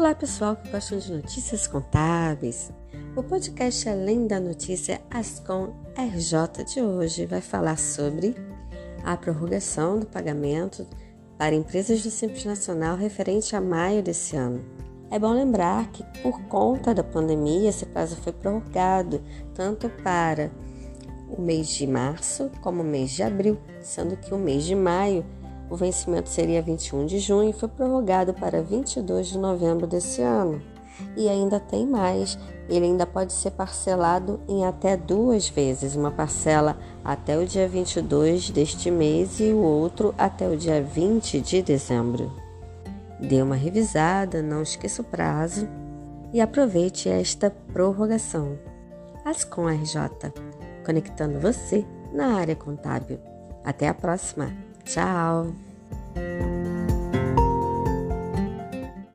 Olá, 0.00 0.14
pessoal 0.14 0.56
que 0.56 0.70
gostam 0.70 0.98
de 0.98 1.12
notícias 1.12 1.66
contábeis. 1.66 2.72
O 3.14 3.22
podcast 3.22 3.86
Além 3.86 4.26
da 4.26 4.40
Notícia 4.40 4.98
Ascom 5.10 5.74
RJ 5.94 6.64
de 6.64 6.80
hoje 6.80 7.26
vai 7.26 7.42
falar 7.42 7.78
sobre 7.78 8.34
a 9.04 9.14
prorrogação 9.14 10.00
do 10.00 10.06
pagamento 10.06 10.86
para 11.36 11.54
empresas 11.54 12.02
do 12.02 12.10
Simples 12.10 12.46
Nacional 12.46 12.96
referente 12.96 13.54
a 13.54 13.60
maio 13.60 14.02
desse 14.02 14.36
ano. 14.36 14.64
É 15.10 15.18
bom 15.18 15.34
lembrar 15.34 15.92
que, 15.92 16.02
por 16.22 16.40
conta 16.44 16.94
da 16.94 17.04
pandemia, 17.04 17.68
esse 17.68 17.84
prazo 17.84 18.16
foi 18.16 18.32
prorrogado 18.32 19.20
tanto 19.54 19.90
para 20.02 20.50
o 21.28 21.42
mês 21.42 21.68
de 21.68 21.86
março 21.86 22.50
como 22.62 22.80
o 22.80 22.86
mês 22.86 23.10
de 23.10 23.22
abril, 23.22 23.58
sendo 23.82 24.16
que 24.16 24.32
o 24.32 24.38
mês 24.38 24.64
de 24.64 24.74
maio 24.74 25.26
o 25.70 25.76
vencimento 25.76 26.28
seria 26.28 26.60
21 26.60 27.06
de 27.06 27.20
junho 27.20 27.50
e 27.50 27.52
foi 27.52 27.68
prorrogado 27.68 28.34
para 28.34 28.60
22 28.60 29.28
de 29.28 29.38
novembro 29.38 29.86
desse 29.86 30.20
ano. 30.20 30.60
E 31.16 31.28
ainda 31.28 31.58
tem 31.58 31.86
mais, 31.86 32.36
ele 32.68 32.84
ainda 32.84 33.06
pode 33.06 33.32
ser 33.32 33.52
parcelado 33.52 34.40
em 34.48 34.66
até 34.66 34.96
duas 34.96 35.48
vezes, 35.48 35.96
uma 35.96 36.10
parcela 36.10 36.76
até 37.04 37.38
o 37.38 37.46
dia 37.46 37.66
22 37.68 38.50
deste 38.50 38.90
mês 38.90 39.40
e 39.40 39.52
o 39.52 39.58
outro 39.58 40.14
até 40.18 40.48
o 40.48 40.56
dia 40.56 40.82
20 40.82 41.40
de 41.40 41.62
dezembro. 41.62 42.30
Dê 43.18 43.40
uma 43.40 43.56
revisada, 43.56 44.42
não 44.42 44.62
esqueça 44.62 45.02
o 45.02 45.04
prazo 45.04 45.68
e 46.32 46.40
aproveite 46.40 47.08
esta 47.08 47.50
prorrogação. 47.72 48.58
Ascom 49.24 49.68
RJ, 49.68 50.32
conectando 50.84 51.38
você 51.38 51.84
na 52.12 52.34
área 52.34 52.56
contábil. 52.56 53.18
Até 53.64 53.88
a 53.88 53.94
próxima! 53.94 54.69
Ciao! 54.84 55.54